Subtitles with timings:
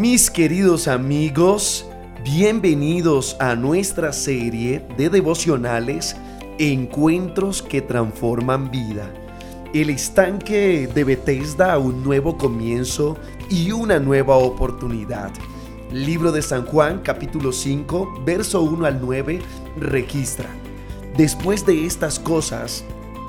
[0.00, 1.84] Mis queridos amigos,
[2.24, 6.16] bienvenidos a nuestra serie de devocionales
[6.58, 9.12] Encuentros que transforman vida.
[9.74, 13.18] El estanque de Bethesda, un nuevo comienzo
[13.50, 15.32] y una nueva oportunidad.
[15.92, 19.40] Libro de San Juan, capítulo 5, verso 1 al 9,
[19.76, 20.48] registra.
[21.18, 22.86] Después de estas cosas,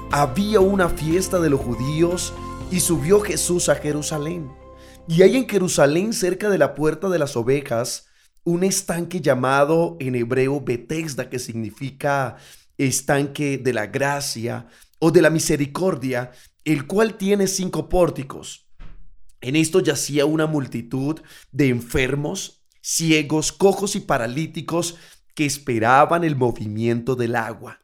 [0.10, 2.34] había una fiesta de los judíos
[2.72, 4.61] y subió Jesús a Jerusalén.
[5.08, 8.08] Y hay en Jerusalén, cerca de la puerta de las ovejas,
[8.44, 12.38] un estanque llamado en hebreo Betesda, que significa
[12.78, 14.68] estanque de la gracia
[15.00, 16.32] o de la misericordia,
[16.64, 18.70] el cual tiene cinco pórticos.
[19.42, 21.20] En esto yacía una multitud
[21.52, 24.95] de enfermos, ciegos, cojos y paralíticos
[25.34, 27.81] que esperaban el movimiento del agua,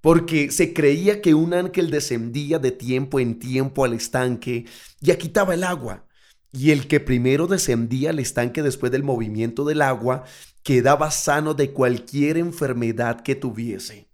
[0.00, 4.66] porque se creía que un ángel descendía de tiempo en tiempo al estanque
[5.00, 6.07] y quitaba el agua
[6.52, 10.24] y el que primero descendía al estanque después del movimiento del agua
[10.62, 14.08] quedaba sano de cualquier enfermedad que tuviese.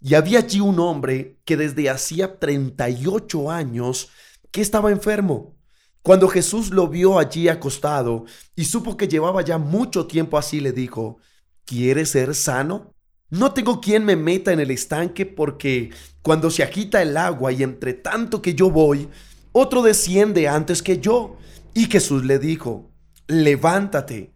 [0.00, 4.10] Y había allí un hombre que desde hacía 38 años
[4.50, 5.56] que estaba enfermo.
[6.02, 10.72] Cuando Jesús lo vio allí acostado y supo que llevaba ya mucho tiempo así, le
[10.72, 11.18] dijo,
[11.64, 12.94] ¿quieres ser sano?
[13.30, 15.90] No tengo quien me meta en el estanque porque
[16.22, 19.08] cuando se agita el agua y entre tanto que yo voy,
[19.52, 21.36] otro desciende antes que yo.
[21.74, 22.92] Y Jesús le dijo,
[23.26, 24.32] levántate,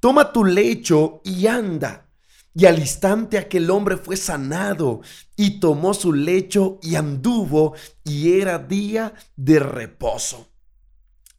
[0.00, 2.08] toma tu lecho y anda.
[2.54, 5.02] Y al instante aquel hombre fue sanado
[5.36, 10.54] y tomó su lecho y anduvo y era día de reposo.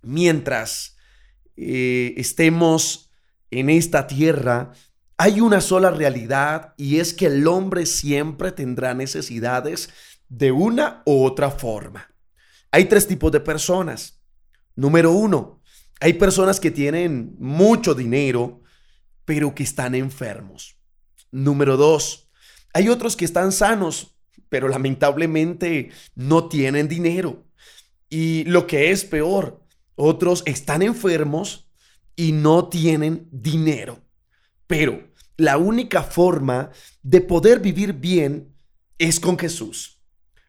[0.04, 0.96] Mientras
[1.56, 3.10] eh, estemos
[3.50, 4.74] en esta tierra,
[5.18, 9.90] hay una sola realidad y es que el hombre siempre tendrá necesidades
[10.30, 12.14] de una u otra forma.
[12.72, 14.17] Hay tres tipos de personas
[14.78, 15.60] Número uno,
[16.00, 18.62] hay personas que tienen mucho dinero,
[19.26, 20.78] pero que están enfermos.
[21.32, 22.30] Número dos,
[22.74, 24.16] hay otros que están sanos,
[24.50, 27.48] pero lamentablemente no tienen dinero.
[28.08, 31.72] Y lo que es peor, otros están enfermos
[32.16, 34.04] y no tienen dinero.
[34.68, 36.70] Pero la única forma
[37.02, 38.54] de poder vivir bien
[39.00, 40.04] es con Jesús.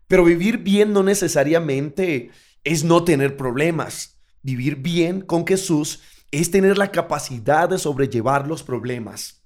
[0.06, 2.30] Pero vivir bien no necesariamente
[2.62, 4.17] es no tener problemas.
[4.42, 6.00] Vivir bien con Jesús
[6.30, 9.42] es tener la capacidad de sobrellevar los problemas.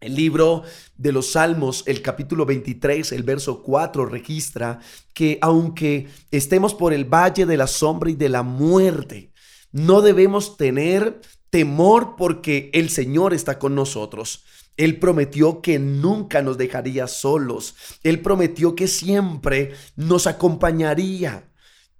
[0.00, 0.62] El libro
[0.96, 4.78] de los Salmos, el capítulo 23, el verso 4, registra
[5.12, 9.32] que aunque estemos por el valle de la sombra y de la muerte,
[9.72, 14.44] no debemos tener temor porque el Señor está con nosotros.
[14.76, 17.74] Él prometió que nunca nos dejaría solos.
[18.04, 21.50] Él prometió que siempre nos acompañaría.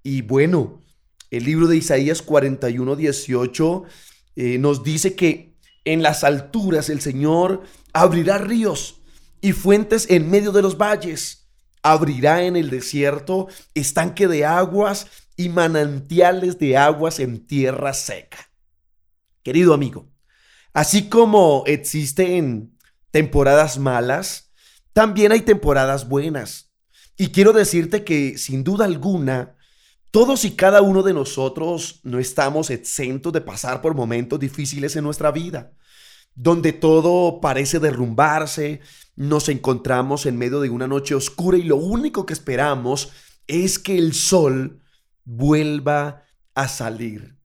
[0.04, 0.80] Y bueno,
[1.30, 3.84] el libro de Isaías 41, 18
[4.36, 7.62] eh, nos dice que en las alturas el Señor
[7.92, 9.00] abrirá ríos
[9.40, 11.48] y fuentes en medio de los valles.
[11.82, 15.06] Abrirá en el desierto estanque de aguas
[15.36, 18.50] y manantiales de aguas en tierra seca.
[19.42, 20.10] Querido amigo,
[20.72, 22.76] así como existen
[23.10, 24.50] temporadas malas,
[24.92, 26.72] también hay temporadas buenas.
[27.16, 29.56] Y quiero decirte que sin duda alguna,
[30.10, 35.04] todos y cada uno de nosotros no estamos exentos de pasar por momentos difíciles en
[35.04, 35.72] nuestra vida,
[36.34, 38.80] donde todo parece derrumbarse,
[39.16, 43.10] nos encontramos en medio de una noche oscura y lo único que esperamos
[43.46, 44.80] es que el sol
[45.24, 46.22] vuelva
[46.54, 47.36] a salir.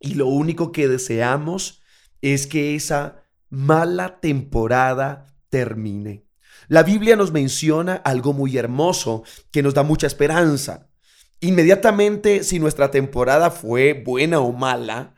[0.00, 1.82] Y lo único que deseamos
[2.22, 6.24] es que esa mala temporada termine.
[6.68, 10.87] La Biblia nos menciona algo muy hermoso que nos da mucha esperanza.
[11.40, 15.14] Inmediatamente, si nuestra temporada fue buena o mala,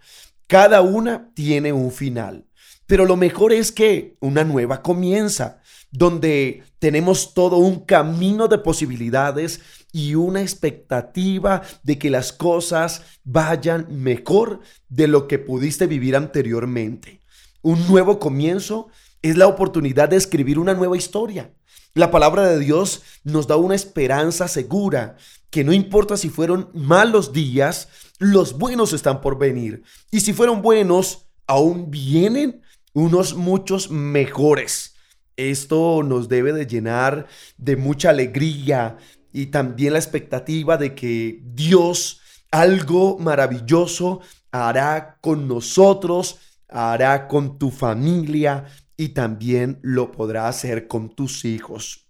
[0.47, 2.47] cada una tiene un final.
[2.87, 9.61] Pero lo mejor es que una nueva comienza, donde tenemos todo un camino de posibilidades
[9.93, 17.21] y una expectativa de que las cosas vayan mejor de lo que pudiste vivir anteriormente.
[17.63, 18.89] Un nuevo comienzo
[19.23, 21.53] es la oportunidad de escribir una nueva historia.
[21.95, 25.17] La palabra de Dios nos da una esperanza segura
[25.51, 27.89] que no importa si fueron malos días,
[28.19, 29.83] los buenos están por venir.
[30.11, 32.63] Y si fueron buenos, aún vienen
[32.93, 34.95] unos muchos mejores.
[35.37, 37.27] Esto nos debe de llenar
[37.57, 38.99] de mucha alegría
[39.33, 42.21] y también la expectativa de que Dios
[42.51, 44.21] algo maravilloso
[44.51, 46.39] hará con nosotros,
[46.69, 52.07] hará con tu familia y también lo podrá hacer con tus hijos.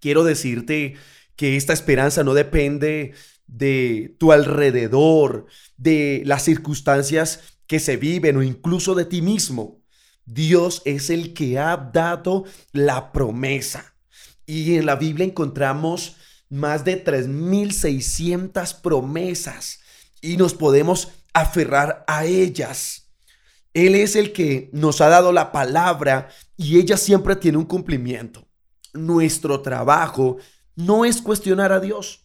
[0.00, 0.96] Quiero decirte
[1.38, 3.14] que esta esperanza no depende
[3.46, 5.46] de tu alrededor,
[5.76, 9.80] de las circunstancias que se viven o incluso de ti mismo.
[10.26, 13.94] Dios es el que ha dado la promesa.
[14.46, 16.16] Y en la Biblia encontramos
[16.50, 19.78] más de 3.600 promesas
[20.20, 23.12] y nos podemos aferrar a ellas.
[23.74, 28.48] Él es el que nos ha dado la palabra y ella siempre tiene un cumplimiento.
[28.92, 30.38] Nuestro trabajo
[30.78, 32.24] no es cuestionar a Dios.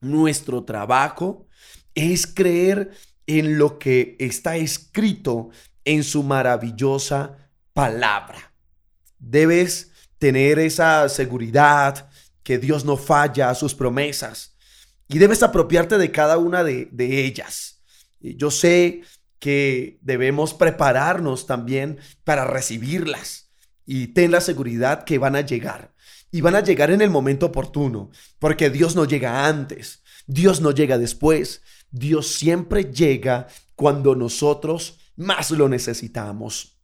[0.00, 1.48] Nuestro trabajo
[1.96, 2.92] es creer
[3.26, 5.50] en lo que está escrito
[5.84, 8.52] en su maravillosa palabra.
[9.18, 12.08] Debes tener esa seguridad
[12.44, 14.56] que Dios no falla a sus promesas
[15.08, 17.82] y debes apropiarte de cada una de, ellas.
[18.20, 19.02] Yo sé
[19.40, 23.50] que debemos prepararnos también para recibirlas
[23.84, 25.93] y ten la seguridad que van a llegar.
[26.34, 28.10] Y van a llegar en el momento oportuno,
[28.40, 33.46] porque Dios no llega antes, Dios no llega después, Dios siempre llega
[33.76, 36.76] cuando nosotros más lo necesitamos.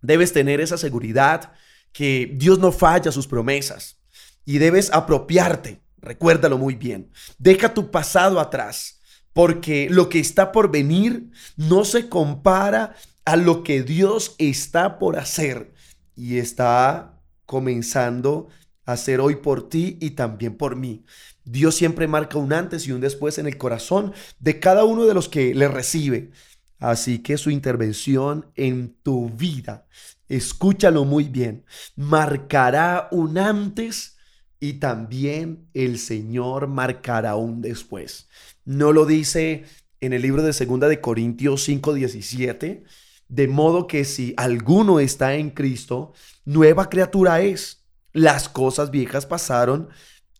[0.00, 1.52] Debes tener esa seguridad
[1.92, 3.98] que Dios no falla sus promesas
[4.46, 7.10] y debes apropiarte, recuérdalo muy bien.
[7.36, 9.02] Deja tu pasado atrás,
[9.34, 12.94] porque lo que está por venir no se compara
[13.26, 15.74] a lo que Dios está por hacer
[16.16, 18.48] y está comenzando
[18.88, 21.04] hacer hoy por ti y también por mí.
[21.44, 25.12] Dios siempre marca un antes y un después en el corazón de cada uno de
[25.12, 26.30] los que le recibe.
[26.78, 29.86] Así que su intervención en tu vida,
[30.28, 34.16] escúchalo muy bien, marcará un antes
[34.58, 38.28] y también el Señor marcará un después.
[38.64, 39.64] No lo dice
[40.00, 42.84] en el libro de Segunda de Corintios 5:17,
[43.28, 46.14] de modo que si alguno está en Cristo,
[46.46, 47.77] nueva criatura es.
[48.18, 49.90] Las cosas viejas pasaron,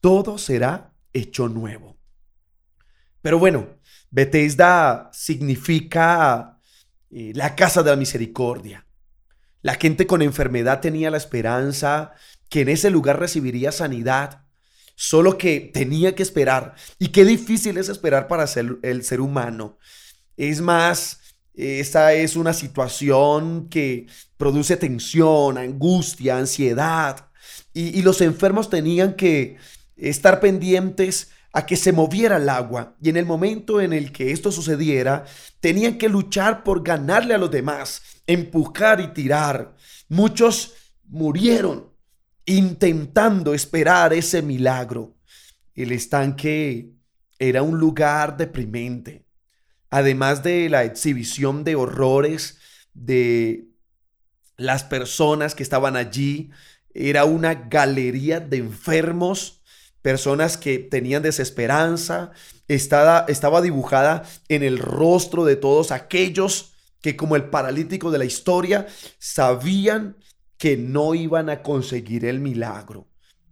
[0.00, 1.96] todo será hecho nuevo.
[3.22, 3.68] Pero bueno,
[4.10, 6.58] Bethesda significa
[7.08, 8.84] eh, la casa de la misericordia.
[9.62, 12.14] La gente con enfermedad tenía la esperanza
[12.48, 14.42] que en ese lugar recibiría sanidad,
[14.96, 16.74] solo que tenía que esperar.
[16.98, 18.46] Y qué difícil es esperar para
[18.82, 19.78] el ser humano.
[20.36, 21.20] Es más,
[21.54, 27.27] esta es una situación que produce tensión, angustia, ansiedad.
[27.72, 29.56] Y los enfermos tenían que
[29.96, 34.32] estar pendientes a que se moviera el agua y en el momento en el que
[34.32, 35.24] esto sucediera,
[35.60, 39.74] tenían que luchar por ganarle a los demás, empujar y tirar.
[40.08, 40.74] Muchos
[41.04, 41.90] murieron
[42.44, 45.16] intentando esperar ese milagro.
[45.74, 46.92] El estanque
[47.38, 49.26] era un lugar deprimente,
[49.90, 52.58] además de la exhibición de horrores
[52.94, 53.68] de
[54.56, 56.50] las personas que estaban allí,
[56.98, 59.62] era una galería de enfermos
[60.02, 62.32] personas que tenían desesperanza,
[62.66, 68.24] estaba, estaba dibujada en el rostro de todos aquellos que como el paralítico de la
[68.24, 70.16] historia sabían
[70.56, 73.06] que no iban a conseguir el milagro.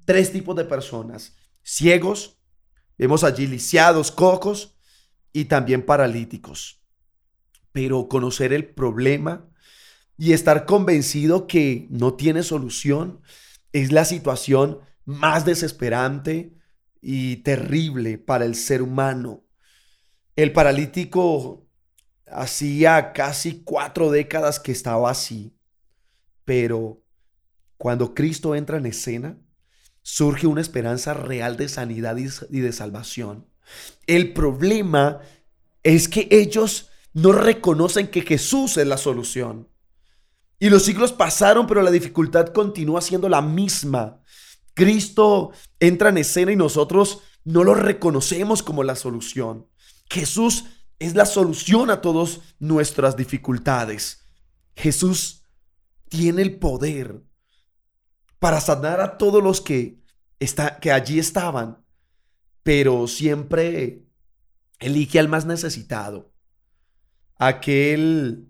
[0.04, 2.38] Tres tipos de personas, ciegos,
[2.98, 4.76] vemos allí lisiados, cocos
[5.32, 6.82] y también paralíticos.
[7.70, 9.48] Pero conocer el problema
[10.19, 13.21] y estar convencido que no tiene solución
[13.73, 16.55] es la situación más desesperante
[17.01, 19.45] y terrible para el ser humano.
[20.35, 21.67] El paralítico
[22.27, 25.56] hacía casi cuatro décadas que estaba así,
[26.44, 27.03] pero
[27.77, 29.39] cuando Cristo entra en escena,
[30.03, 33.46] surge una esperanza real de sanidad y de salvación.
[34.06, 35.20] El problema
[35.82, 39.69] es que ellos no reconocen que Jesús es la solución.
[40.58, 44.20] Y los siglos pasaron, pero la dificultad continúa siendo la misma.
[44.75, 49.67] Cristo entra en escena y nosotros no lo reconocemos como la solución.
[50.10, 50.65] Jesús
[50.98, 54.25] es la solución a todas nuestras dificultades.
[54.75, 55.44] Jesús
[56.08, 57.22] tiene el poder
[58.39, 60.01] para sanar a todos los que,
[60.39, 61.84] está, que allí estaban,
[62.63, 64.06] pero siempre
[64.79, 66.32] elige al más necesitado,
[67.36, 68.48] aquel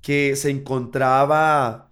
[0.00, 1.88] que se encontraba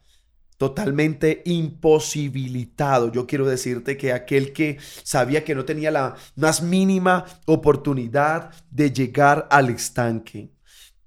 [0.56, 3.12] totalmente imposibilitado.
[3.12, 8.90] Yo quiero decirte que aquel que sabía que no tenía la más mínima oportunidad de
[8.90, 10.50] llegar al estanque.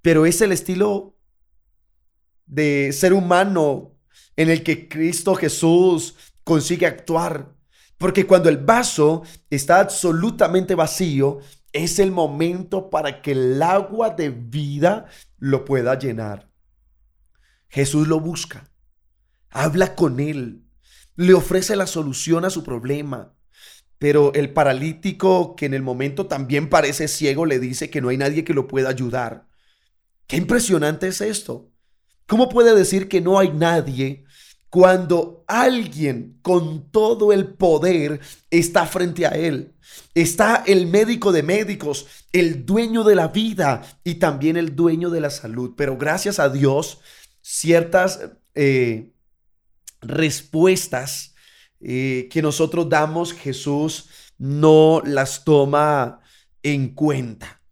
[0.02, 1.16] Pero es el estilo
[2.46, 3.96] de ser humano
[4.36, 7.54] en el que Cristo Jesús consigue actuar.
[7.98, 11.40] Porque cuando el vaso está absolutamente vacío,
[11.74, 15.06] es el momento para que el agua de vida
[15.38, 16.49] lo pueda llenar.
[17.70, 18.70] Jesús lo busca
[19.52, 20.64] habla con él,
[21.16, 23.36] le ofrece la solución a su problema.
[23.98, 28.18] Pero el paralítico, que en el momento también parece ciego, le dice que no hay
[28.18, 29.48] nadie que lo pueda ayudar.
[30.28, 31.70] Qué impresionante es esto.
[32.26, 34.24] ¿Cómo puede decir que no hay nadie
[34.70, 39.76] cuando alguien con todo el poder está frente a él?
[40.14, 45.20] Está el médico de médicos, el dueño de la vida y también el dueño de
[45.20, 45.74] la salud.
[45.76, 47.02] Pero gracias a Dios,
[47.50, 49.12] ciertas eh,
[50.02, 51.34] respuestas
[51.80, 56.22] eh, que nosotros damos, Jesús no las toma
[56.62, 57.64] en cuenta.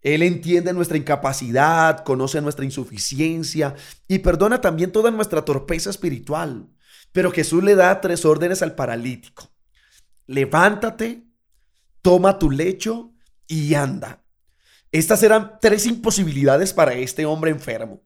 [0.00, 3.74] Él entiende nuestra incapacidad, conoce nuestra insuficiencia
[4.08, 6.70] y perdona también toda nuestra torpeza espiritual.
[7.12, 9.50] Pero Jesús le da tres órdenes al paralítico.
[10.26, 11.24] Levántate,
[12.00, 13.12] toma tu lecho
[13.46, 14.24] y anda.
[14.92, 18.02] Estas eran tres imposibilidades para este hombre enfermo.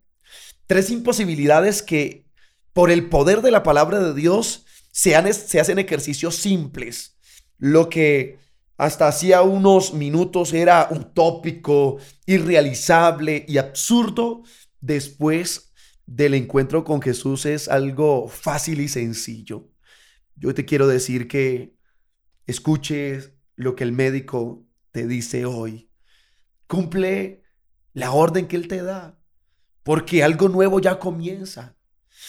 [0.71, 2.31] Tres imposibilidades que
[2.73, 7.19] por el poder de la palabra de Dios se, se hacen ejercicios simples.
[7.59, 8.39] Lo que
[8.77, 14.45] hasta hacía unos minutos era utópico, irrealizable y absurdo,
[14.81, 15.73] después
[16.07, 19.73] del encuentro con Jesús es algo fácil y sencillo.
[20.37, 21.75] Yo te quiero decir que
[22.47, 25.91] escuches lo que el médico te dice hoy.
[26.69, 27.43] Cumple
[27.93, 29.20] la orden que él te da,
[29.91, 31.75] porque algo nuevo ya comienza.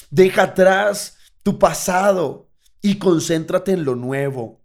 [0.09, 2.49] Deja atrás tu pasado
[2.81, 4.63] y concéntrate en lo nuevo.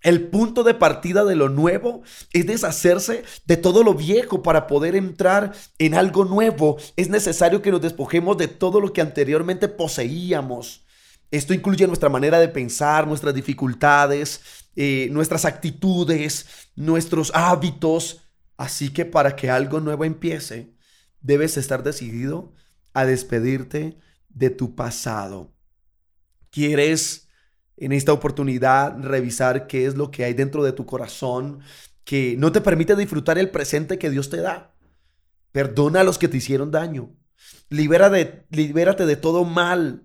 [0.00, 2.02] El punto de partida de lo nuevo
[2.32, 6.78] es deshacerse de todo lo viejo para poder entrar en algo nuevo.
[6.96, 10.86] Es necesario que nos despojemos de todo lo que anteriormente poseíamos.
[11.30, 14.40] Esto incluye nuestra manera de pensar, nuestras dificultades,
[14.76, 18.22] eh, nuestras actitudes, nuestros hábitos.
[18.56, 20.73] Así que para que algo nuevo empiece,
[21.24, 22.52] debes estar decidido
[22.92, 25.52] a despedirte de tu pasado.
[26.50, 27.24] ¿Quieres
[27.76, 31.60] en esta oportunidad revisar qué es lo que hay dentro de tu corazón
[32.04, 34.74] que no te permite disfrutar el presente que Dios te da.
[35.52, 37.16] Perdona a los que te hicieron daño.
[37.68, 40.04] Libera de, libérate de todo mal.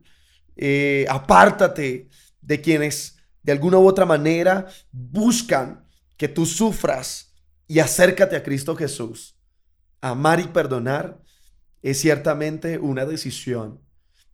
[0.56, 2.10] Eh, apártate
[2.42, 5.86] de quienes de alguna u otra manera buscan
[6.18, 7.34] que tú sufras
[7.68, 9.39] y acércate a Cristo Jesús.
[10.02, 11.22] Amar y perdonar
[11.82, 13.82] es ciertamente una decisión.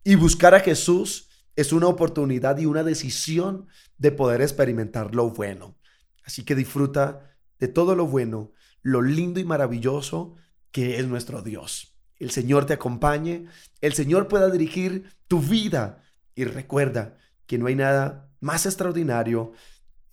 [0.04, 3.68] Y buscar a Jesús es una oportunidad y una decisión
[3.98, 5.78] de poder experimentar lo bueno.
[6.24, 10.36] Así que disfruta de todo lo bueno, lo lindo y maravilloso
[10.72, 11.96] que es nuestro Dios.
[12.18, 13.46] El Señor te acompañe,
[13.82, 16.04] el Señor pueda dirigir tu vida
[16.36, 19.54] y recuerda que no hay nada más extraordinario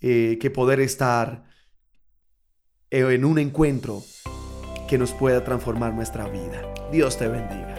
[0.01, 1.45] eh, que poder estar
[2.91, 4.03] en un encuentro
[4.93, 6.61] que nos pueda transformar nuestra vida.
[6.91, 7.72] Dios te bendiga.